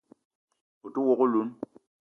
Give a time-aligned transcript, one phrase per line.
[0.85, 1.49] O te wok oloun